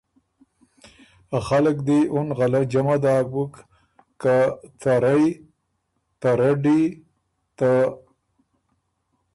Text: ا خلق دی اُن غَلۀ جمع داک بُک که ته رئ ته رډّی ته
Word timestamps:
ا 1.37 1.37
خلق 1.47 1.77
دی 1.87 1.99
اُن 2.13 2.27
غَلۀ 2.37 2.61
جمع 2.71 2.97
داک 3.03 3.25
بُک 3.33 3.53
که 4.21 4.35
ته 4.81 4.93
رئ 5.03 5.23
ته 6.21 6.29
رډّی 6.39 6.81
ته 7.57 7.71